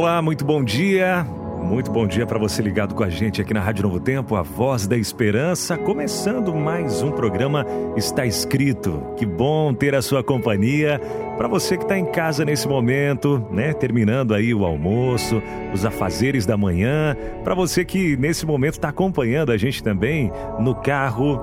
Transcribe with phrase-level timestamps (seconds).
[0.00, 1.26] Olá, muito bom dia.
[1.62, 4.40] Muito bom dia para você ligado com a gente aqui na Rádio Novo Tempo, a
[4.40, 7.66] Voz da Esperança, começando mais um programa
[7.98, 9.12] Está Escrito.
[9.18, 10.98] Que bom ter a sua companhia.
[11.36, 15.42] Para você que está em casa nesse momento, né, terminando aí o almoço,
[15.74, 17.14] os afazeres da manhã,
[17.44, 21.38] para você que nesse momento está acompanhando a gente também no carro,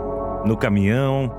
[0.48, 1.32] no caminhão,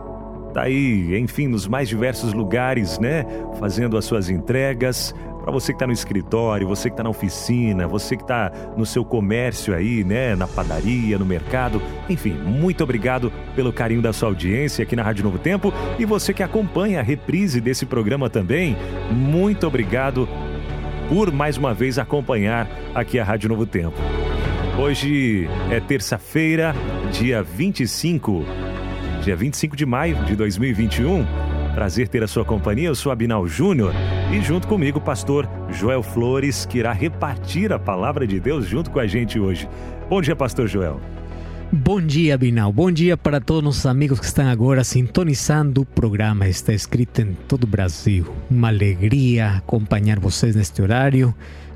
[0.54, 3.26] tá aí, enfim, nos mais diversos lugares, né,
[3.58, 5.12] fazendo as suas entregas,
[5.48, 8.84] para você que está no escritório, você que está na oficina, você que está no
[8.84, 14.28] seu comércio aí, né, na padaria, no mercado, enfim, muito obrigado pelo carinho da sua
[14.28, 18.76] audiência aqui na Rádio Novo Tempo e você que acompanha a reprise desse programa também,
[19.10, 20.28] muito obrigado
[21.08, 23.96] por mais uma vez acompanhar aqui a Rádio Novo Tempo.
[24.78, 26.74] Hoje é terça-feira,
[27.10, 28.44] dia 25,
[29.24, 31.47] dia 25 de maio de 2021.
[31.74, 33.92] Prazer ter a sua companhia, eu sou Abinal Júnior
[34.32, 38.90] e junto comigo o pastor Joel Flores, que irá repartir a palavra de Deus junto
[38.90, 39.68] com a gente hoje.
[40.08, 41.00] Bom dia, pastor Joel.
[41.70, 42.72] Bom dia, Binal.
[42.72, 46.48] Bom dia para todos nossos amigos que estão agora sintonizando o programa.
[46.48, 48.26] Está escrito em todo o Brasil.
[48.50, 51.34] Uma alegria acompanhar vocês neste horário.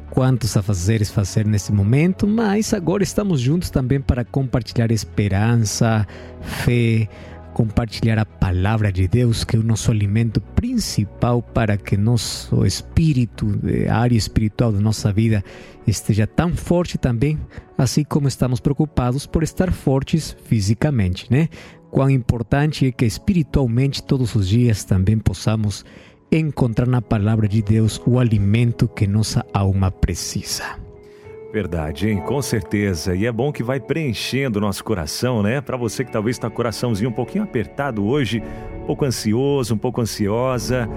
[0.09, 6.07] Quantos afazeres fazer nesse momento, mas agora estamos juntos também para compartilhar esperança,
[6.41, 7.09] fé,
[7.53, 13.47] compartilhar a palavra de Deus, que é o nosso alimento principal para que nosso espírito,
[13.89, 15.45] a área espiritual da nossa vida,
[15.87, 17.39] esteja tão forte também,
[17.77, 21.49] assim como estamos preocupados por estar fortes fisicamente, né?
[21.91, 25.85] Quão importante é que espiritualmente todos os dias também possamos
[26.31, 30.92] encontrar na palavra de Deus o alimento que nossa alma precisa.
[31.53, 32.19] Verdade, hein?
[32.23, 33.15] Com certeza.
[33.15, 35.61] E é bom que vai preenchendo o nosso coração, né?
[35.61, 38.43] Para você que talvez está coraçãozinho um pouquinho apertado hoje,
[38.83, 40.89] um pouco ansioso, um pouco ansiosa.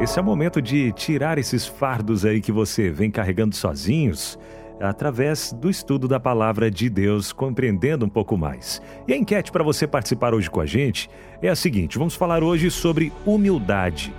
[0.00, 4.36] Esse é o momento de tirar esses fardos aí que você vem carregando sozinhos,
[4.80, 8.82] através do estudo da palavra de Deus, compreendendo um pouco mais.
[9.06, 11.08] E a enquete para você participar hoje com a gente
[11.40, 14.12] é a seguinte: vamos falar hoje sobre humildade.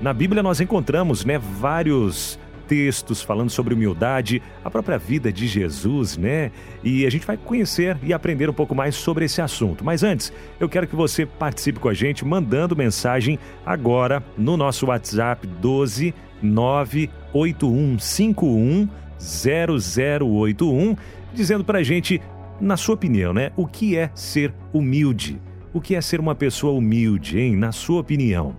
[0.00, 6.16] Na Bíblia nós encontramos, né, vários textos falando sobre humildade, a própria vida de Jesus,
[6.16, 6.50] né?
[6.82, 9.84] E a gente vai conhecer e aprender um pouco mais sobre esse assunto.
[9.84, 14.86] Mas antes, eu quero que você participe com a gente mandando mensagem agora no nosso
[14.86, 18.88] WhatsApp 12 98151
[19.22, 20.96] 0081,
[21.32, 22.20] dizendo pra gente,
[22.60, 23.52] na sua opinião, né?
[23.56, 25.40] O que é ser humilde?
[25.72, 27.56] O que é ser uma pessoa humilde, hein?
[27.56, 28.56] Na sua opinião.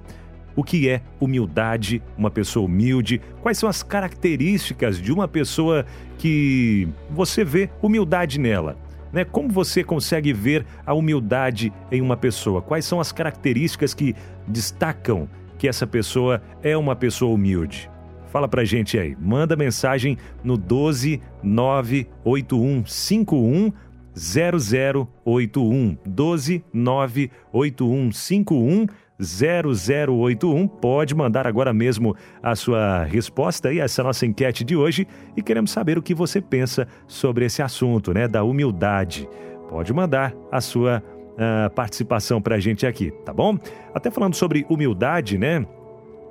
[0.55, 3.19] O que é humildade, uma pessoa humilde?
[3.41, 5.85] Quais são as características de uma pessoa
[6.17, 8.77] que você vê humildade nela?
[9.11, 9.25] Né?
[9.25, 12.61] Como você consegue ver a humildade em uma pessoa?
[12.61, 14.15] Quais são as características que
[14.47, 15.27] destacam
[15.57, 17.89] que essa pessoa é uma pessoa humilde?
[18.31, 23.71] Fala pra gente aí, manda mensagem no 12 98151
[24.15, 28.87] 0081 12 98151
[29.23, 30.67] 0081.
[30.67, 35.71] Pode mandar agora mesmo a sua resposta aí essa nossa enquete de hoje e queremos
[35.71, 39.27] saber o que você pensa sobre esse assunto, né, da humildade.
[39.69, 41.01] Pode mandar a sua
[41.33, 43.57] uh, participação para a gente aqui, tá bom?
[43.93, 45.65] Até falando sobre humildade, né?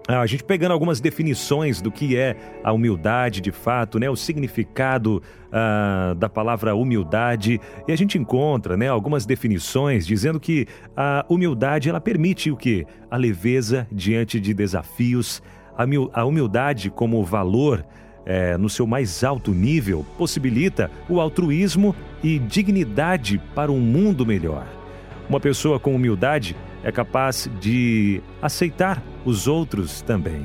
[0.09, 4.17] Ah, a gente pegando algumas definições do que é a humildade de fato, né, o
[4.17, 11.25] significado ah, da palavra humildade, e a gente encontra né, algumas definições dizendo que a
[11.29, 12.85] humildade ela permite o que?
[13.09, 15.41] A leveza diante de desafios,
[16.13, 17.85] a humildade como valor
[18.27, 24.67] é, no seu mais alto nível possibilita o altruísmo e dignidade para um mundo melhor.
[25.29, 30.45] Uma pessoa com humildade é capaz de aceitar os outros também.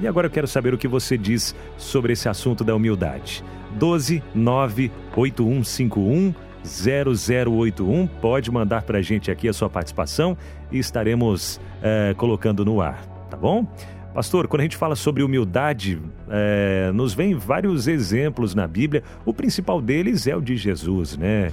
[0.00, 3.44] E agora eu quero saber o que você diz sobre esse assunto da humildade.
[3.78, 8.06] 12 98151 0081.
[8.06, 10.36] Pode mandar para a gente aqui a sua participação
[10.72, 13.66] e estaremos é, colocando no ar, tá bom?
[14.14, 16.00] Pastor, quando a gente fala sobre humildade,
[16.30, 19.02] é, nos vem vários exemplos na Bíblia.
[19.24, 21.52] O principal deles é o de Jesus, né?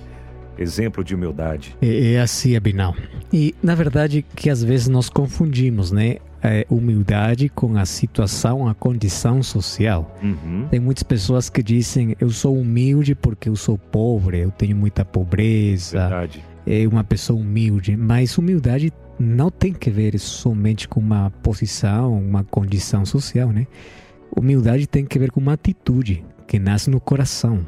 [0.58, 1.76] exemplo de humildade.
[1.82, 2.96] É, é assim, Abinal.
[3.34, 6.18] E na verdade que às vezes nós confundimos, né?
[6.44, 10.16] É, humildade com a situação, a condição social.
[10.22, 10.68] Uhum.
[10.70, 15.06] Tem muitas pessoas que dizem eu sou humilde porque eu sou pobre, eu tenho muita
[15.06, 16.00] pobreza.
[16.00, 16.44] Verdade.
[16.66, 22.44] É uma pessoa humilde, mas humildade não tem que ver somente com uma posição, uma
[22.44, 23.66] condição social, né?
[24.36, 27.66] Humildade tem que ver com uma atitude que nasce no coração.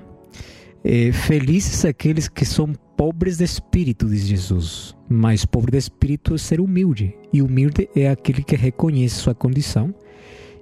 [0.84, 4.96] É, felizes aqueles que são pobres de espírito, diz Jesus.
[5.08, 7.16] Mas pobre de espírito é ser humilde.
[7.32, 9.94] E humilde é aquele que reconhece sua condição.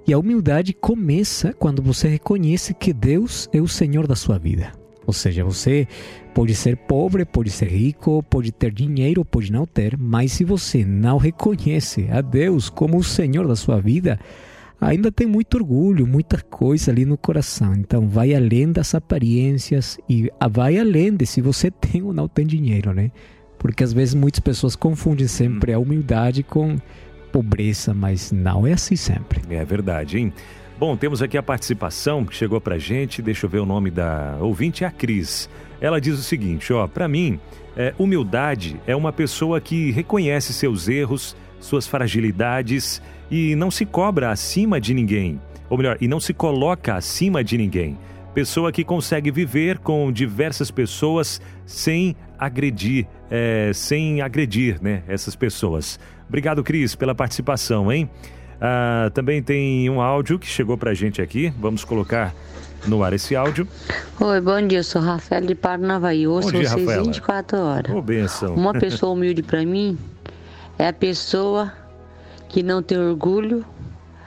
[0.06, 4.72] E a humildade começa quando você reconhece que Deus é o Senhor da sua vida.
[5.06, 5.86] Ou seja, você
[6.34, 10.84] pode ser pobre, pode ser rico, pode ter dinheiro, pode não ter, mas se você
[10.84, 14.18] não reconhece a Deus como o Senhor da sua vida,
[14.82, 17.72] ainda tem muito orgulho, muita coisa ali no coração.
[17.74, 22.46] Então, vai além das aparências e vai além de se você tem ou não tem
[22.46, 23.10] dinheiro, né?
[23.58, 26.76] Porque às vezes muitas pessoas confundem sempre a humildade com
[27.30, 29.40] pobreza, mas não é assim sempre.
[29.48, 30.32] É verdade, hein?
[30.78, 33.22] Bom, temos aqui a participação que chegou pra gente.
[33.22, 35.48] Deixa eu ver o nome da ouvinte, é a Cris.
[35.80, 37.38] Ela diz o seguinte, ó, para mim,
[37.76, 43.00] é, humildade é uma pessoa que reconhece seus erros, suas fragilidades
[43.30, 47.56] e não se cobra acima de ninguém, ou melhor, e não se coloca acima de
[47.56, 47.96] ninguém.
[48.34, 55.98] Pessoa que consegue viver com diversas pessoas sem agredir, é, sem agredir, né, essas pessoas.
[56.28, 58.08] Obrigado, Cris, pela participação, hein?
[58.64, 61.52] Ah, também tem um áudio que chegou pra gente aqui.
[61.58, 62.32] Vamos colocar
[62.86, 63.66] no ar esse áudio.
[64.20, 64.78] Oi, bom dia.
[64.78, 66.28] Eu sou Rafael de Parnavaí.
[66.28, 67.02] Ouço vocês Rafaela.
[67.02, 67.92] 24 horas.
[67.92, 68.54] Ô, benção.
[68.54, 69.98] Uma pessoa humilde para mim
[70.82, 71.72] é a pessoa
[72.48, 73.64] que não tem orgulho,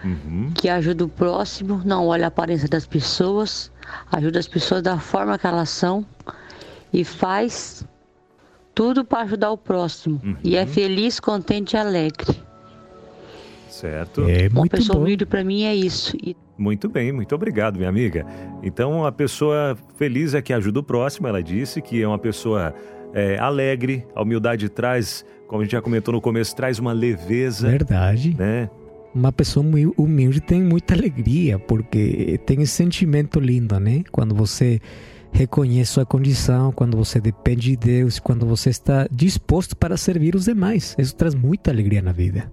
[0.04, 0.52] uhum.
[0.56, 3.70] que ajuda o próximo, não olha a aparência das pessoas,
[4.10, 6.06] ajuda as pessoas da forma que elas são
[6.94, 7.86] e faz
[8.74, 10.22] tudo para ajudar o próximo.
[10.24, 10.38] Uhum.
[10.46, 10.68] E é uhum.
[10.68, 12.42] feliz, contente e alegre.
[13.70, 14.24] Certo.
[14.30, 16.16] É Uma pessoa humilde para mim é isso.
[16.24, 16.38] E...
[16.58, 18.26] Muito bem, muito obrigado, minha amiga.
[18.64, 22.74] Então, a pessoa feliz é que ajuda o próximo, ela disse que é uma pessoa
[23.16, 27.70] é, alegre, a humildade traz como a gente já comentou no começo, traz uma leveza.
[27.70, 28.36] Verdade.
[28.38, 28.70] Né?
[29.14, 29.66] Uma pessoa
[29.98, 34.04] humilde tem muita alegria, porque tem esse sentimento lindo, né?
[34.12, 34.82] Quando você
[35.32, 40.46] reconhece sua condição, quando você depende de Deus, quando você está disposto para servir os
[40.46, 40.96] demais.
[40.98, 42.52] Isso traz muita alegria na vida.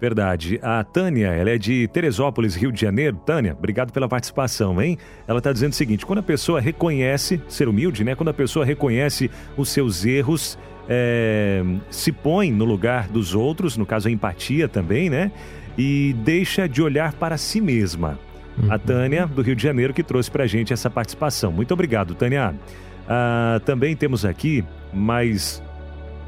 [0.00, 0.60] Verdade.
[0.62, 3.16] A Tânia, ela é de Teresópolis, Rio de Janeiro.
[3.26, 4.96] Tânia, obrigado pela participação, hein?
[5.26, 8.14] Ela está dizendo o seguinte: quando a pessoa reconhece, ser humilde, né?
[8.14, 10.56] Quando a pessoa reconhece os seus erros,
[10.88, 15.32] é, se põe no lugar dos outros, no caso a empatia também, né?
[15.76, 18.18] E deixa de olhar para si mesma.
[18.68, 18.78] A uhum.
[18.78, 21.52] Tânia, do Rio de Janeiro, que trouxe para a gente essa participação.
[21.52, 22.54] Muito obrigado, Tânia.
[23.08, 25.62] Ah, também temos aqui mais,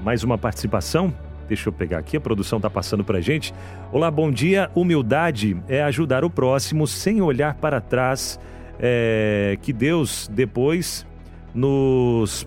[0.04, 1.12] mais uma participação.
[1.50, 3.52] Deixa eu pegar aqui, a produção está passando para gente.
[3.90, 4.70] Olá, bom dia.
[4.72, 8.38] Humildade é ajudar o próximo sem olhar para trás.
[8.78, 11.04] É, que Deus depois
[11.52, 12.46] nos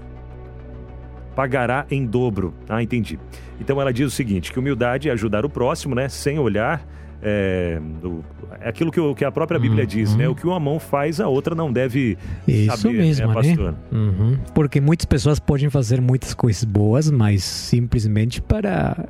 [1.35, 2.53] pagará em dobro.
[2.69, 3.19] Ah, entendi.
[3.59, 6.07] Então ela diz o seguinte: que humildade é ajudar o próximo, né?
[6.07, 6.87] Sem olhar.
[7.25, 8.21] É, do,
[8.59, 9.87] é aquilo que, o, que a própria Bíblia uhum.
[9.87, 10.27] diz, né?
[10.27, 13.71] O que uma mão faz, a outra não deve Isso saber, né, mesmo, né, pastor?
[13.71, 13.77] Né?
[13.93, 14.37] Uhum.
[14.53, 19.07] Porque muitas pessoas podem fazer muitas coisas boas, mas simplesmente para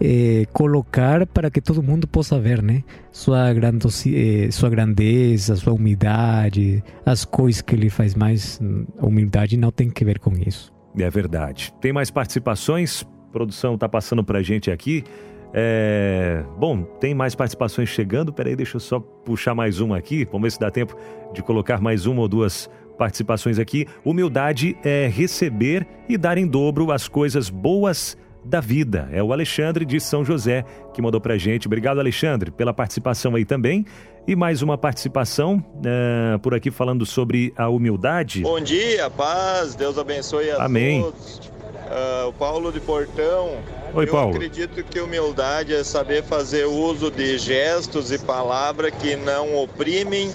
[0.00, 2.82] é, colocar para que todo mundo possa ver, né?
[3.12, 8.58] Sua, é, sua grandeza, sua humildade, as coisas que ele faz mais.
[8.98, 10.72] A humildade não tem que ver com isso.
[10.98, 11.72] É verdade.
[11.80, 13.04] Tem mais participações?
[13.28, 15.04] A produção está passando para a gente aqui.
[15.52, 16.44] É...
[16.58, 18.32] Bom, tem mais participações chegando.
[18.32, 20.24] Peraí, deixa eu só puxar mais uma aqui.
[20.24, 20.96] Vamos ver se dá tempo
[21.32, 23.86] de colocar mais uma ou duas participações aqui.
[24.04, 29.08] Humildade é receber e dar em dobro as coisas boas da vida.
[29.12, 31.66] É o Alexandre de São José que mandou pra gente.
[31.66, 33.84] Obrigado, Alexandre, pela participação aí também.
[34.26, 38.42] E mais uma participação uh, por aqui falando sobre a humildade.
[38.42, 41.02] Bom dia, paz, Deus abençoe a Amém.
[41.02, 41.59] todos.
[41.90, 43.58] Uh, o Paulo de Portão.
[43.92, 44.34] Oi, Eu Paulo.
[44.36, 50.30] acredito que humildade é saber fazer uso de gestos e palavras que não oprimem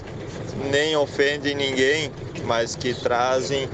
[0.70, 2.10] nem ofendem ninguém,
[2.44, 3.68] mas que trazem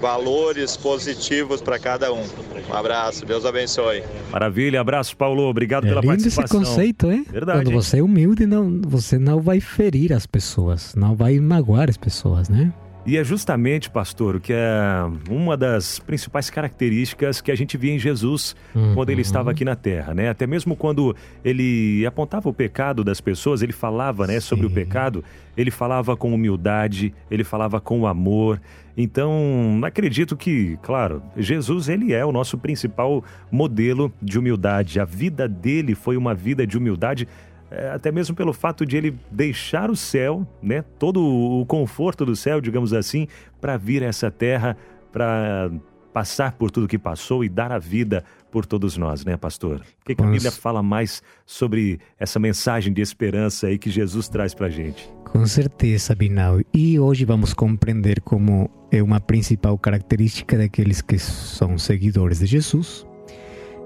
[0.00, 2.22] valores positivos para cada um.
[2.68, 4.02] Um abraço, Deus abençoe.
[4.30, 5.44] Maravilha, abraço, Paulo.
[5.44, 6.62] Obrigado é pela lindo participação.
[6.62, 7.24] esse conceito, hein?
[7.28, 7.64] Verdade.
[7.64, 11.96] Quando você é humilde, não, você não vai ferir as pessoas, não vai magoar as
[11.96, 12.72] pessoas, né?
[13.08, 17.94] E é justamente, pastor, o que é uma das principais características que a gente via
[17.94, 18.94] em Jesus uhum.
[18.94, 20.28] quando ele estava aqui na terra, né?
[20.28, 25.24] Até mesmo quando ele apontava o pecado das pessoas, ele falava, né, sobre o pecado,
[25.56, 28.60] ele falava com humildade, ele falava com amor.
[28.94, 35.00] Então, acredito que, claro, Jesus ele é o nosso principal modelo de humildade.
[35.00, 37.26] A vida dele foi uma vida de humildade
[37.70, 42.34] é, até mesmo pelo fato de ele deixar o céu, né, todo o conforto do
[42.34, 43.26] céu, digamos assim,
[43.60, 44.76] para vir a essa terra,
[45.12, 45.70] para
[46.12, 49.80] passar por tudo que passou e dar a vida por todos nós, né, pastor?
[49.80, 54.28] O que, que a Bíblia fala mais sobre essa mensagem de esperança aí que Jesus
[54.28, 55.08] traz para a gente?
[55.26, 56.60] Com certeza, Binal.
[56.74, 63.06] E hoje vamos compreender como é uma principal característica daqueles que são seguidores de Jesus.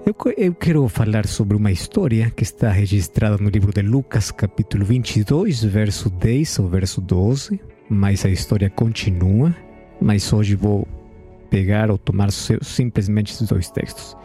[0.05, 4.85] Eu, eu quero falar sobre uma história que está registrada no livro de Lucas, capítulo
[4.85, 7.61] 22, verso 10 ao verso 12.
[7.89, 9.55] Mas a história continua.
[10.01, 10.89] Mas hoje vou
[11.49, 14.17] pegar ou tomar simplesmente esses dois textos.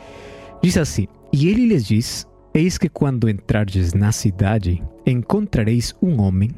[0.64, 6.50] Diz assim: E ele lhes diz: Eis que quando entrardes na cidade, encontrareis um homem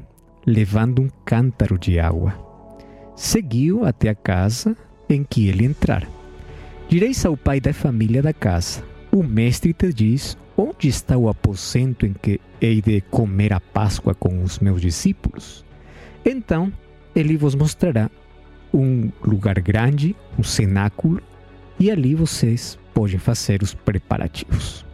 [0.46, 2.34] levando um cântaro de água.
[3.18, 4.78] Seguiu até a casa
[5.10, 6.08] em que ele entrar.
[6.88, 12.06] Direis ao pai da família da casa: O mestre te diz: Onde está o aposento
[12.06, 15.66] em que hei de comer a Páscoa com os meus discípulos?
[16.24, 16.72] Então
[17.16, 18.10] ele vos mostrará
[18.74, 21.22] um lugar grande, um cenáculo,
[21.80, 24.86] e ali vocês podem fazer os preparativos.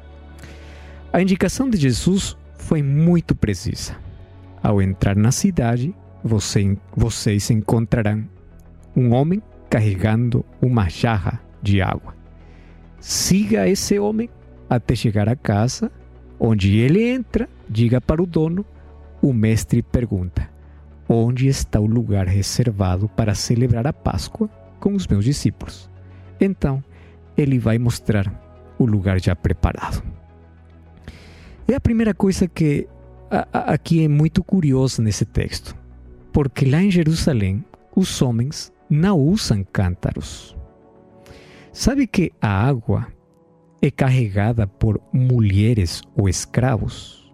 [1.11, 3.97] A indicação de Jesus foi muito precisa.
[4.63, 5.93] Ao entrar na cidade,
[6.23, 8.27] você, vocês encontrarão
[8.95, 12.14] um homem carregando uma jarra de água.
[13.07, 14.27] Siga esse homem
[14.67, 15.91] até chegar à casa,
[16.39, 18.65] onde ele entra, diga para o dono,
[19.21, 20.49] o mestre pergunta:
[21.07, 25.87] Onde está o lugar reservado para celebrar a Páscoa com os meus discípulos?
[26.41, 26.83] Então,
[27.37, 30.01] ele vai mostrar o lugar já preparado.
[31.67, 32.87] É a primeira coisa que
[33.53, 35.75] aqui é muito curioso nesse texto,
[36.33, 37.63] porque lá em Jerusalém
[37.95, 40.57] os homens não usam cântaros.
[41.75, 43.05] Sabe que a água
[43.81, 47.29] é carregada por mulheres ou escravos,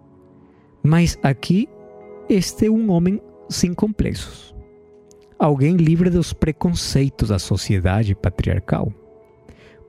[0.82, 1.68] mas aqui
[2.28, 4.52] este é um homem sem complexos,
[5.38, 8.92] alguém livre dos preconceitos da sociedade patriarcal,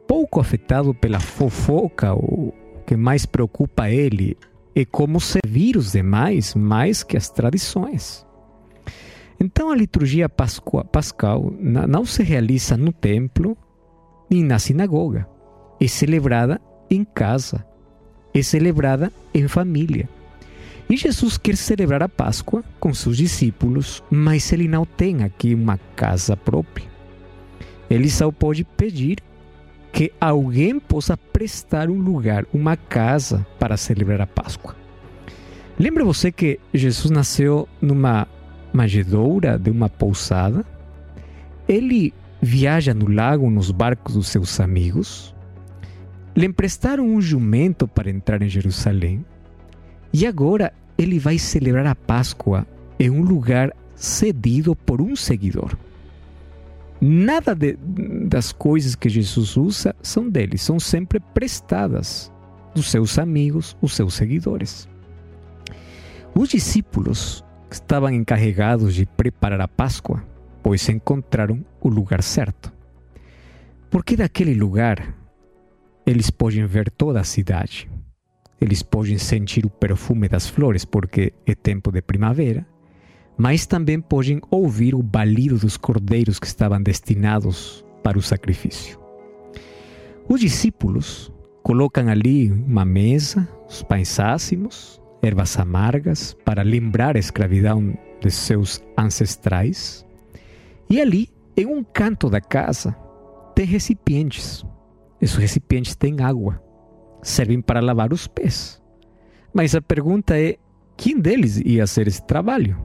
[0.07, 2.53] pouco afetado pela fofoca, o
[2.85, 4.37] que mais preocupa ele
[4.75, 8.23] e como servir os demais mais que as tradições.
[9.39, 13.57] Então a liturgia pascal não se realiza no templo
[14.41, 15.27] na sinagoga.
[15.81, 17.65] É celebrada em casa,
[18.33, 20.07] é celebrada em família.
[20.89, 25.77] E Jesus quer celebrar a Páscoa com seus discípulos, mas ele não tem aqui uma
[25.95, 26.87] casa própria.
[27.89, 29.17] Ele só pode pedir
[29.91, 34.75] que alguém possa prestar um lugar, uma casa para celebrar a Páscoa.
[35.79, 38.27] Lembra você que Jesus nasceu numa
[38.71, 40.65] manjedoura de uma pousada?
[41.67, 42.13] Ele
[42.43, 45.33] viaja no lago nos barcos dos seus amigos.
[46.35, 49.25] Lhe emprestaram um jumento para entrar em Jerusalém.
[50.11, 52.67] E agora ele vai celebrar a Páscoa
[52.99, 55.75] em um lugar cedido por um seguidor.
[56.99, 57.77] Nada de,
[58.27, 62.31] das coisas que Jesus usa são dele, são sempre prestadas
[62.75, 64.87] dos seus amigos, os seus seguidores.
[66.35, 70.23] Os discípulos estavam encarregados de preparar a Páscoa,
[70.63, 72.73] pois encontraram o lugar certo.
[73.91, 75.13] Porque daquele lugar
[76.05, 77.87] eles podem ver toda a cidade.
[78.59, 82.65] Eles podem sentir o perfume das flores, porque é tempo de primavera
[83.37, 88.99] mas também podem ouvir o balido dos cordeiros que estavam destinados para o sacrifício.
[90.27, 91.31] Os discípulos
[91.63, 98.81] colocam ali uma mesa, os pães ácimos, ervas amargas, para lembrar a escravidão de seus
[98.97, 100.05] ancestrais.
[100.89, 102.95] E ali, em um canto da casa,
[103.55, 104.65] tem recipientes.
[105.21, 106.61] Esses recipientes têm água,
[107.21, 108.81] servem para lavar os pés.
[109.53, 110.57] Mas a pergunta é:
[110.97, 112.77] quem deles ia fazer esse trabalho?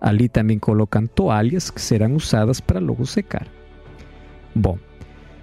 [0.00, 3.46] Ali também colocam toalhas que serão usadas para logo secar.
[4.54, 4.78] Bom,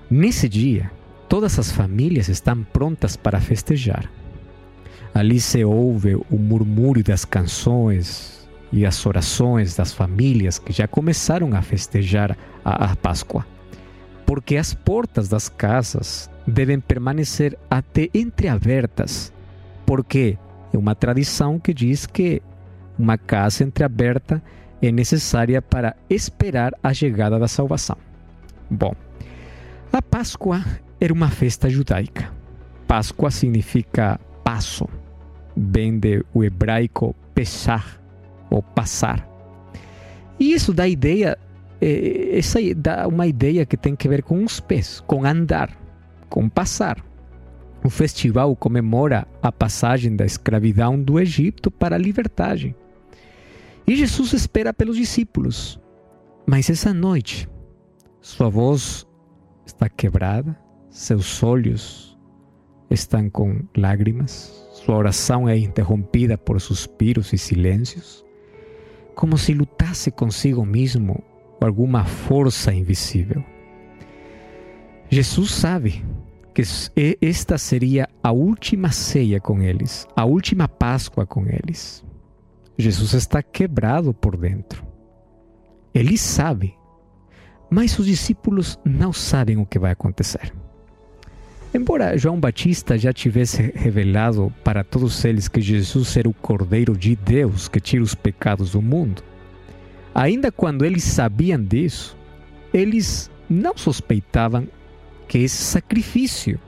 [0.10, 0.92] nesse dia,
[1.28, 4.12] todas as famílias estão prontas para festejar.
[5.14, 8.41] Ali se ouve o murmúrio das canções
[8.72, 13.46] e as orações das famílias que já começaram a festejar a, a Páscoa.
[14.26, 19.34] Porque as portas das casas devem permanecer até entreabertas,
[19.86, 20.38] porque
[20.74, 22.42] é uma tradição que diz que
[22.98, 24.42] uma casa entreaberta
[24.82, 27.98] é necessária para esperar a chegada da salvação.
[28.70, 28.96] Bom,
[29.92, 30.64] a Páscoa
[31.00, 32.32] era uma festa judaica.
[32.88, 34.88] Páscoa significa passo,
[35.56, 38.01] vem do hebraico pesar
[38.52, 39.28] ou passar.
[40.40, 41.38] E isso dá ideia,
[41.82, 45.76] eh, essa dá uma ideia que tem que ver com os pés, com andar,
[46.30, 47.04] com passar.
[47.84, 52.76] O festival comemora a passagem da escravidão do Egito para a liberdade.
[53.88, 55.80] E Jesus espera pelos discípulos.
[56.46, 57.50] Mas essa noite,
[58.20, 59.08] sua voz
[59.66, 60.58] está quebrada,
[60.90, 62.18] seus olhos
[62.90, 68.26] estão com lágrimas, sua oração é interrompida por suspiros e silêncios,
[69.22, 71.24] como se lutasse consigo mesmo
[71.60, 73.46] com alguma força invisível.
[75.12, 76.04] Jesus sabe
[76.56, 76.64] que
[77.22, 82.04] esta seria a última ceia com eles, a última Páscoa com eles.
[82.76, 84.84] Jesus está quebrado por dentro.
[85.94, 86.74] Ele sabe,
[87.70, 90.52] mas os discípulos não sabem o que vai acontecer.
[91.74, 97.16] Embora João Batista já tivesse revelado para todos eles que Jesus era o Cordeiro de
[97.16, 99.24] Deus que tira os pecados do mundo,
[100.14, 102.18] ainda quando eles sabiam disso,
[102.74, 104.68] eles não suspeitavam
[105.30, 106.60] que esse sacrifício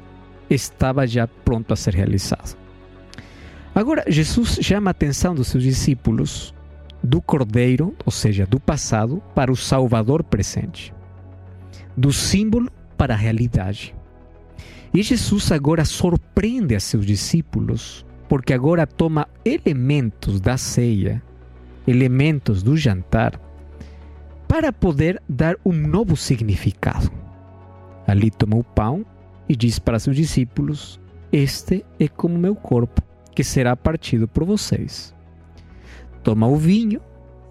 [0.50, 2.57] estava já pronto a ser realizado.
[3.75, 6.53] Agora, Jesus chama a atenção dos seus discípulos
[7.03, 10.93] do Cordeiro, ou seja, do passado, para o Salvador presente,
[11.98, 13.93] do símbolo para a realidade.
[14.93, 21.21] E Jesus agora surpreende a seus discípulos, porque agora toma elementos da ceia,
[21.88, 23.39] elementos do jantar,
[24.47, 27.12] para poder dar um novo significado.
[28.05, 29.03] Ali toma o pão
[29.50, 31.00] e diz para seus discípulos:
[31.31, 33.01] Este é como meu corpo,
[33.35, 35.13] que será partido por vocês.
[36.21, 37.01] Toma o vinho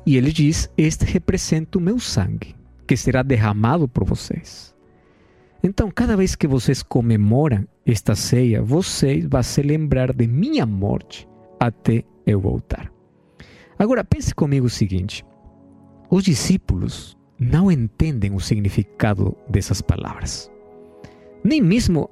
[0.06, 2.54] e ele diz: Este representa o meu sangue,
[2.86, 4.71] que será derramado por vocês.
[5.62, 11.28] Então, cada vez que vocês comemoram esta ceia, vocês vão se lembrar de minha morte
[11.58, 12.92] até eu voltar.
[13.78, 15.24] Agora, pense comigo o seguinte:
[16.10, 20.50] os discípulos não entendem o significado dessas palavras.
[21.44, 22.10] Nem mesmo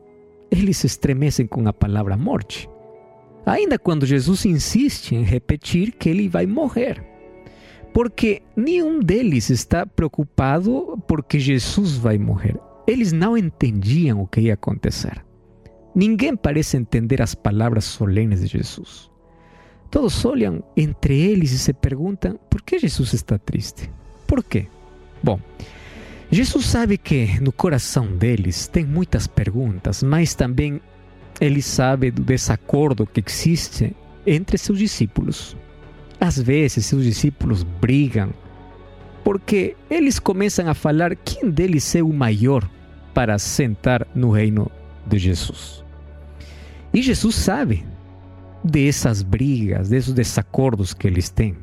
[0.51, 2.69] eles se estremecem com a palavra morte.
[3.47, 7.05] Ainda quando Jesus insiste em repetir que ele vai morrer.
[7.93, 12.57] Porque nenhum deles está preocupado porque Jesus vai morrer.
[12.87, 15.25] Eles não entendiam o que ia acontecer.
[15.95, 19.11] Ninguém parece entender as palavras solenes de Jesus.
[19.91, 23.91] Todos olham entre eles e se perguntam por que Jesus está triste.
[24.27, 24.69] Por quê?
[25.23, 25.41] Bom,
[26.31, 30.81] Jesus sabe que no coração deles tem muitas perguntas, mas também
[31.41, 35.57] ele sabe do desacordo que existe entre seus discípulos.
[36.21, 38.33] Às vezes, seus discípulos brigam
[39.25, 42.69] porque eles começam a falar quem deles é o maior
[43.15, 44.71] para sentar no reino
[45.07, 45.85] de Jesus.
[46.93, 47.85] E Jesus sabe
[48.65, 51.57] dessas brigas, desses desacordos que eles têm.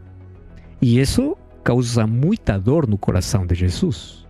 [0.81, 4.25] E isso causa muita dor no coração de Jesus.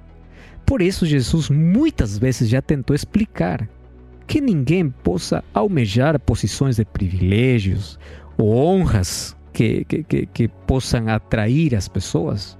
[0.65, 3.69] Por isso, Jesus muitas vezes já tentou explicar
[4.25, 7.97] que ninguém possa almejar posições de privilégios
[8.37, 12.57] ou honras que, que, que, que possam atrair as pessoas.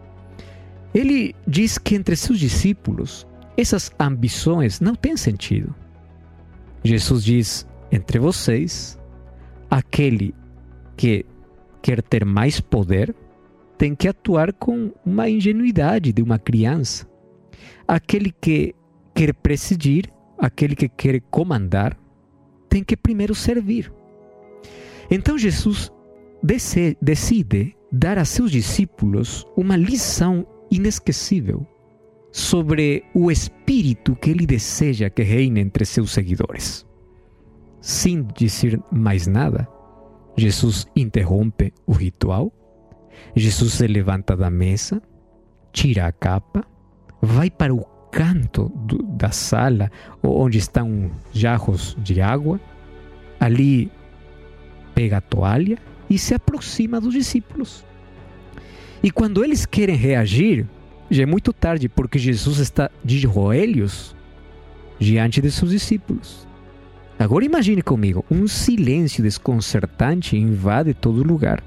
[0.93, 5.73] Ele diz que entre seus discípulos essas ambições não têm sentido.
[6.83, 8.99] Jesus diz: entre vocês,
[9.69, 10.33] aquele
[10.95, 11.25] que
[11.81, 13.15] quer ter mais poder
[13.77, 17.07] tem que atuar com uma ingenuidade de uma criança.
[17.87, 18.73] Aquele que
[19.13, 21.97] quer presidir, aquele que quer comandar,
[22.67, 23.91] tem que primeiro servir.
[25.09, 25.91] Então Jesus
[27.01, 31.65] decide dar a seus discípulos uma lição inesquecível
[32.31, 36.85] sobre o espírito que ele deseja que reine entre seus seguidores.
[37.81, 39.67] Sem dizer mais nada,
[40.35, 42.51] Jesus interrompe o ritual,
[43.35, 45.01] Jesus se levanta da mesa,
[45.71, 46.63] tira a capa,
[47.21, 52.59] vai para o canto do, da sala onde estão jarros de água,
[53.39, 53.91] ali
[54.93, 55.77] pega a toalha
[56.09, 57.86] e se aproxima dos discípulos.
[59.01, 60.65] E quando eles querem reagir,
[61.09, 64.15] já é muito tarde, porque Jesus está de joelhos
[64.99, 66.47] diante de seus discípulos.
[67.19, 71.63] Agora imagine comigo, um silêncio desconcertante invade todo lugar.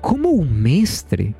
[0.00, 1.34] Como o mestre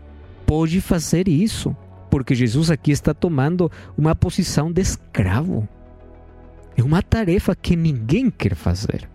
[0.44, 1.74] pode fazer isso?
[2.11, 5.68] Porque Jesus aqui está tomando uma posição de escravo.
[6.77, 9.09] É uma tarefa que ninguém quer fazer.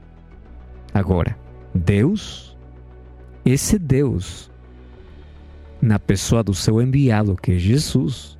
[0.94, 1.38] Agora,
[1.74, 2.58] Deus,
[3.46, 4.52] esse Deus
[5.84, 8.38] na pessoa do seu enviado, que é Jesus,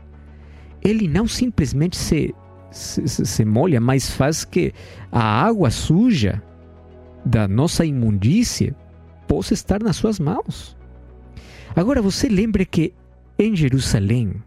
[0.82, 2.34] ele não simplesmente se,
[2.72, 4.74] se, se molha, mas faz que
[5.12, 6.42] a água suja
[7.26, 8.74] da nossa imundície
[9.28, 10.78] possa estar nas suas mãos.
[11.76, 12.94] Agora você lembre que
[13.38, 14.42] em Jerusalém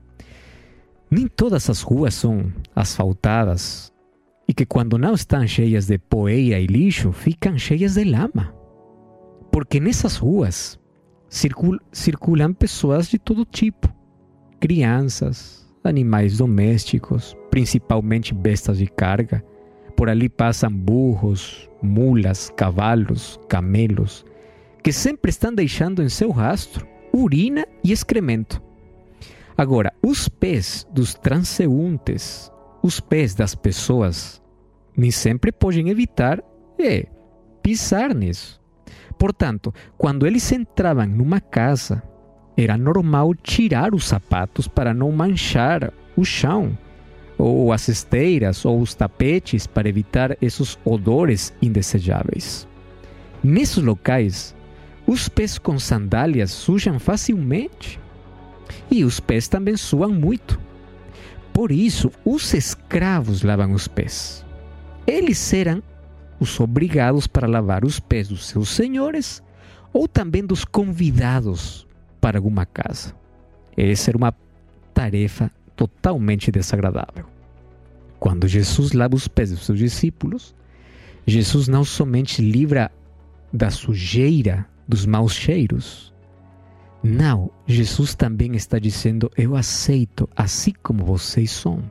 [1.10, 3.92] nem todas as ruas são asfaltadas
[4.48, 8.54] e que quando não estão cheias de poeira e lixo, ficam cheias de lama.
[9.52, 10.78] Porque nessas ruas
[11.28, 13.92] circul circulam pessoas de todo tipo:
[14.60, 19.44] crianças, animais domésticos, principalmente bestas de carga.
[19.96, 24.26] Por ali passam burros, mulas, cavalos, camelos,
[24.82, 28.62] que sempre estão deixando em seu rastro urina e excremento.
[29.56, 34.42] Agora, os pés dos transeuntes, os pés das pessoas,
[34.94, 36.42] nem sempre podem evitar
[36.78, 37.06] é,
[37.62, 38.60] pisar nisso.
[39.18, 42.02] Portanto, quando eles entravam numa casa,
[42.56, 46.76] era normal tirar os sapatos para não manchar o chão,
[47.38, 52.66] ou as esteiras, ou os tapetes, para evitar esses odores indesejáveis.
[53.42, 54.56] Nesses locais,
[55.06, 58.00] os pés com sandálias sujam facilmente
[58.90, 60.58] e os pés também suam muito.
[61.52, 64.44] Por isso, os escravos lavam os pés.
[65.06, 65.82] Eles eram
[66.38, 69.42] os obrigados para lavar os pés dos seus senhores
[69.92, 71.86] ou também dos convidados
[72.20, 73.14] para alguma casa.
[73.76, 74.34] Essa era uma
[74.92, 77.26] tarefa totalmente desagradável.
[78.18, 80.54] Quando Jesus lava os pés dos seus discípulos,
[81.26, 82.90] Jesus não somente livra
[83.52, 86.12] da sujeira dos maus cheiros.
[87.02, 91.90] Não, Jesus também está dizendo: Eu aceito assim como vocês são.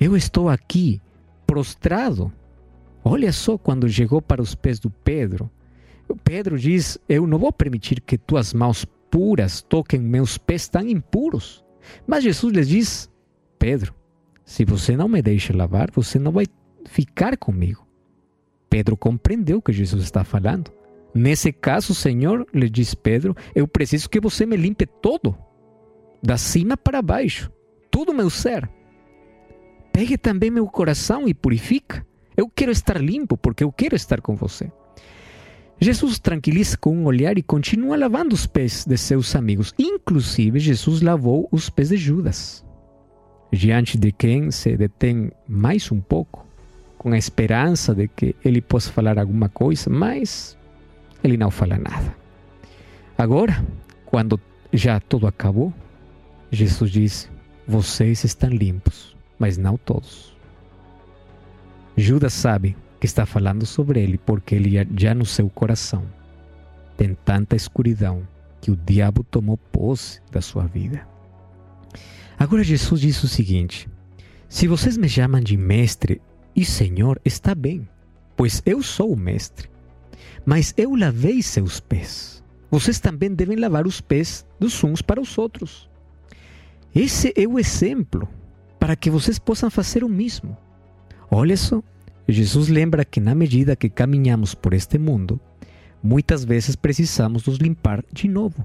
[0.00, 1.00] Eu estou aqui
[1.46, 2.32] prostrado.
[3.04, 5.50] Olha só quando chegou para os pés do Pedro.
[6.24, 11.62] Pedro diz: Eu não vou permitir que tuas mãos puras toquem meus pés tão impuros.
[12.06, 13.10] Mas Jesus lhes diz:
[13.58, 13.94] Pedro,
[14.44, 16.46] se você não me deixa lavar, você não vai
[16.86, 17.86] ficar comigo.
[18.70, 20.72] Pedro compreendeu o que Jesus está falando.
[21.14, 25.36] Nesse caso, Senhor, lhe diz Pedro, eu preciso que você me limpe todo,
[26.20, 27.52] da cima para baixo,
[27.88, 28.68] todo meu ser.
[29.92, 32.04] Pegue também meu coração e purifica.
[32.36, 34.70] Eu quero estar limpo porque eu quero estar com você.
[35.80, 39.74] Jesus tranquiliza com um olhar e continua lavando os pés de seus amigos.
[39.78, 42.64] Inclusive, Jesus lavou os pés de Judas,
[43.52, 46.46] diante de quem se detém mais um pouco,
[46.96, 50.56] com a esperança de que ele possa falar alguma coisa, mas
[51.22, 52.16] ele não fala nada.
[53.18, 53.64] Agora,
[54.06, 54.40] quando
[54.72, 55.72] já tudo acabou,
[56.50, 57.30] Jesus diz:
[57.66, 60.33] Vocês estão limpos, mas não todos.
[61.96, 66.04] Judas sabe que está falando sobre ele porque ele já no seu coração
[66.96, 68.26] tem tanta escuridão
[68.60, 71.06] que o diabo tomou posse da sua vida.
[72.38, 73.88] Agora Jesus diz o seguinte:
[74.48, 76.20] Se vocês me chamam de mestre
[76.54, 77.88] e senhor, está bem,
[78.36, 79.74] pois eu sou o mestre
[80.44, 82.42] mas eu lavei seus pés.
[82.70, 85.88] Vocês também devem lavar os pés dos uns para os outros.
[86.94, 88.28] Esse é o exemplo
[88.78, 90.56] para que vocês possam fazer o mesmo.
[91.36, 91.82] Olha só,
[92.28, 95.40] Jesus lembra que na medida que caminhamos por este mundo,
[96.00, 98.64] muitas vezes precisamos nos limpar de novo.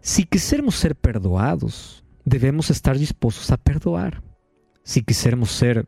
[0.00, 4.22] Se quisermos ser perdoados, devemos estar dispostos a perdoar.
[4.82, 5.86] Se quisermos ser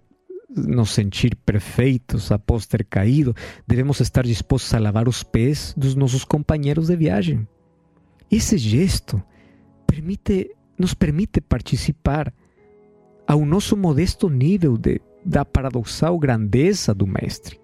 [0.54, 3.34] nos sentir perfeitos após ter caído,
[3.66, 7.48] devemos estar dispostos a lavar os pés dos nossos companheiros de viagem.
[8.30, 9.24] Esse gesto
[9.86, 12.30] permite, nos permite participar
[13.26, 17.58] ao nosso modesto nível de, da paradoxal grandeza do Mestre.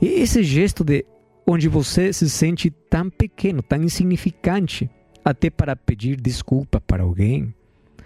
[0.00, 1.04] E esse gesto de
[1.46, 4.90] onde você se sente tão pequeno, tão insignificante,
[5.24, 7.54] até para pedir desculpa para alguém,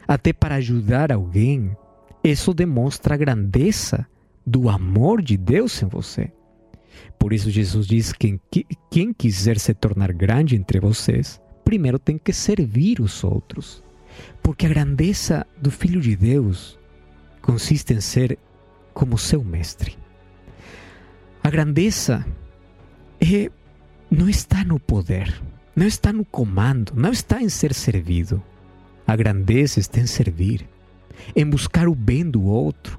[0.06, 1.76] até para ajudar alguém,
[2.22, 4.06] isso demonstra a grandeza
[4.46, 6.30] do amor de Deus em você.
[7.18, 8.38] Por isso, Jesus diz que
[8.90, 13.82] quem quiser se tornar grande entre vocês, primeiro tem que servir os outros.
[14.42, 16.78] Porque a grandeza do Filho de Deus
[17.44, 18.38] consiste em ser
[18.94, 19.98] como seu mestre.
[21.42, 22.26] A grandeza
[23.20, 23.50] é,
[24.10, 25.42] não está no poder,
[25.76, 28.42] não está no comando, não está em ser servido.
[29.06, 30.66] A grandeza está em servir
[31.36, 32.98] em buscar o bem do outro.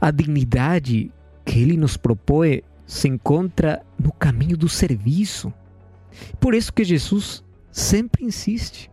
[0.00, 1.10] A dignidade
[1.44, 5.52] que ele nos propõe se encontra no caminho do serviço.
[6.38, 8.90] Por isso que Jesus sempre insiste.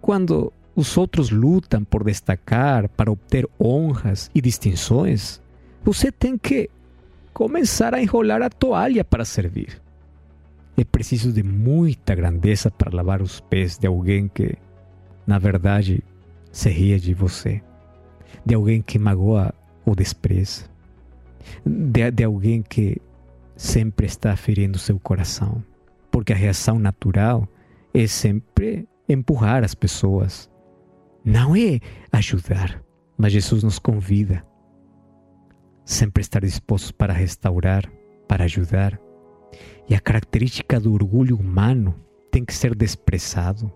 [0.00, 5.40] Quando os outros lutam por destacar, para obter honras e distinções,
[5.82, 6.68] você tem que
[7.32, 9.80] começar a enrolar a toalha para servir.
[10.76, 14.56] É preciso de muita grandeza para lavar os pés de alguém que,
[15.26, 16.02] na verdade,
[16.50, 17.62] se ria de você,
[18.44, 20.64] de alguém que magoa ou despreza,
[21.64, 23.00] de, de alguém que
[23.56, 25.62] sempre está ferindo seu coração,
[26.10, 27.48] porque a reação natural
[27.92, 30.50] é sempre empurrar as pessoas,
[31.24, 31.80] não é
[32.12, 32.82] ajudar,
[33.16, 34.44] mas Jesus nos convida
[35.84, 37.90] sempre estar dispostos para restaurar,
[38.26, 38.98] para ajudar.
[39.88, 41.94] E a característica do orgulho humano
[42.30, 43.70] tem que ser desprezado.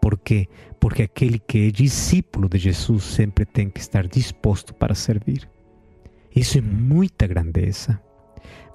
[0.00, 0.48] Por quê?
[0.80, 5.48] Porque aquele que é discípulo de Jesus sempre tem que estar disposto para servir.
[6.34, 8.00] Isso é muita grandeza.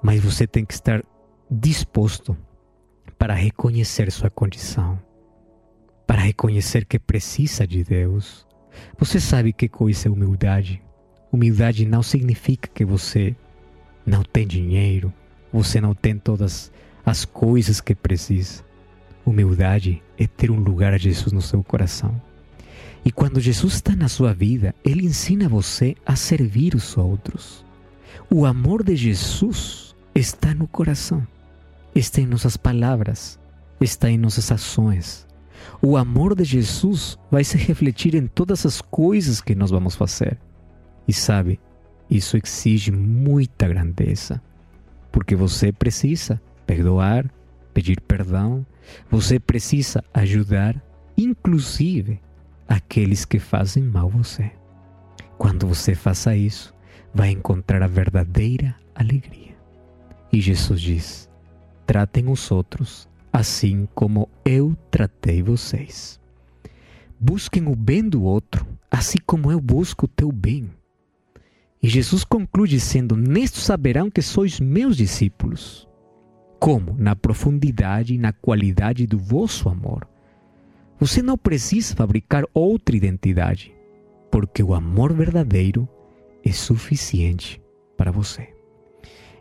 [0.02, 1.04] Mas você tem que estar
[1.50, 2.36] disposto
[3.18, 5.00] para reconhecer sua condição,
[6.06, 8.46] para reconhecer que precisa de Deus.
[8.98, 10.82] Você sabe que coisa é humildade?
[11.32, 13.34] Humildade não significa que você
[14.04, 15.12] não tem dinheiro,
[15.52, 16.72] você não tem todas
[17.04, 18.64] as coisas que precisa.
[19.24, 22.20] Humildade é ter um lugar a Jesus no seu coração.
[23.04, 27.64] E quando Jesus está na sua vida, ele ensina você a servir os outros.
[28.30, 31.26] O amor de Jesus está no coração,
[31.94, 33.38] está em nossas palavras,
[33.80, 35.26] está em nossas ações.
[35.80, 40.38] O amor de Jesus vai se refletir em todas as coisas que nós vamos fazer.
[41.06, 41.58] E sabe,
[42.10, 44.40] isso exige muita grandeza,
[45.10, 47.30] porque você precisa perdoar,
[47.74, 48.64] pedir perdão,
[49.10, 50.80] você precisa ajudar,
[51.16, 52.20] inclusive
[52.68, 54.50] aqueles que fazem mal a você.
[55.38, 56.74] Quando você faça isso,
[57.12, 59.56] vai encontrar a verdadeira alegria.
[60.32, 61.30] E Jesus diz:
[61.86, 66.20] tratem os outros assim como eu tratei vocês.
[67.18, 70.70] Busquem o bem do outro, assim como eu busco o teu bem.
[71.82, 75.88] E Jesus conclui dizendo: Nisto saberão que sois meus discípulos.
[76.58, 76.94] Como?
[76.98, 80.06] Na profundidade e na qualidade do vosso amor.
[81.00, 83.74] Você não precisa fabricar outra identidade,
[84.30, 85.88] porque o amor verdadeiro
[86.44, 87.60] é suficiente
[87.96, 88.54] para você.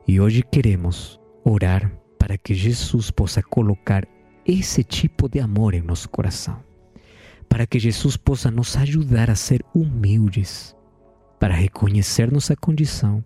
[0.08, 4.08] E hoje queremos orar para que Jesus possa colocar
[4.46, 6.64] esse tipo de amor em nosso coração,
[7.50, 10.76] para que Jesus possa nos ajudar a ser humildes
[11.40, 13.26] para reconhecer nossa condição,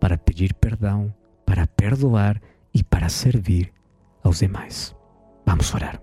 [0.00, 1.14] para pedir perdão,
[1.46, 2.42] para perdoar
[2.74, 3.72] e para servir
[4.24, 4.92] aos demais.
[5.46, 6.02] Vamos orar.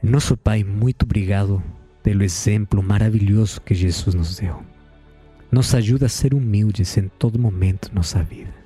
[0.00, 1.60] Nosso Pai, muito obrigado
[2.04, 4.62] pelo exemplo maravilhoso que Jesus nos deu.
[5.50, 8.61] Nos ajuda a ser humildes em todo momento da nossa vida.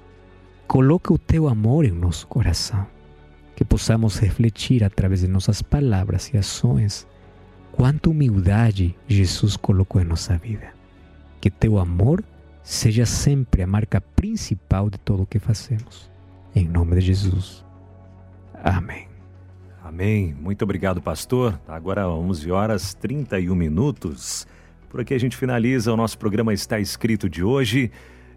[0.66, 2.86] Coloca o teu amor em nosso coração,
[3.54, 7.06] que possamos refletir através de nossas palavras e ações
[7.72, 10.76] quanta humildade Jesus colocou em nossa vida
[11.46, 12.24] que teu amor
[12.60, 16.10] seja sempre a marca principal de tudo o que fazemos.
[16.52, 17.64] Em nome de Jesus.
[18.52, 19.06] Amém.
[19.84, 20.34] Amém.
[20.34, 21.60] Muito obrigado, pastor.
[21.68, 24.44] Agora 11 horas 31 minutos.
[24.90, 27.92] Por aqui a gente finaliza o nosso programa Está Escrito de hoje.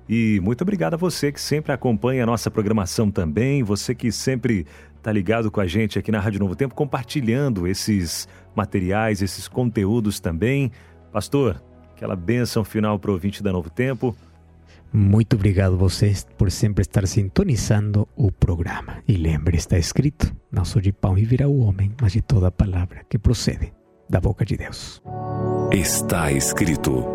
[0.09, 4.65] E muito obrigado a você que sempre acompanha a nossa programação também, você que sempre
[4.97, 10.19] está ligado com a gente aqui na Rádio Novo Tempo, compartilhando esses materiais, esses conteúdos
[10.19, 10.71] também.
[11.13, 11.63] Pastor,
[11.95, 14.15] aquela bênção final para o ouvinte da Novo Tempo.
[14.91, 19.03] Muito obrigado a vocês por sempre estar sintonizando o programa.
[19.07, 23.05] E lembre, está escrito: não sou de pão viverá o homem, mas de toda palavra
[23.07, 23.71] que procede
[24.09, 25.03] da boca de Deus.
[25.71, 27.05] Está escrito.